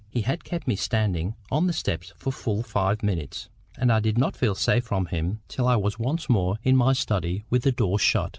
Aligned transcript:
He 0.09 0.21
had 0.21 0.43
kept 0.43 0.67
me 0.67 0.75
standing 0.75 1.35
on 1.51 1.67
the 1.67 1.73
steps 1.73 2.11
for 2.17 2.31
full 2.33 2.63
five 2.63 3.03
minutes, 3.03 3.49
and 3.77 3.91
I 3.91 3.99
did 3.99 4.17
not 4.17 4.35
feel 4.35 4.55
safe 4.55 4.83
from 4.83 5.05
him 5.05 5.41
till 5.47 5.67
I 5.67 5.75
was 5.75 5.99
once 5.99 6.27
more 6.27 6.57
in 6.63 6.75
my 6.75 6.93
study 6.93 7.45
with 7.51 7.61
the 7.61 7.71
door 7.71 7.99
shut. 7.99 8.29